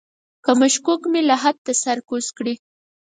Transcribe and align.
که 0.43 0.51
معشوق 0.59 1.01
مې 1.11 1.21
لحد 1.29 1.55
ته 1.65 1.71
سر 1.83 1.97
کوز 2.09 2.25
کړي. 2.37 2.55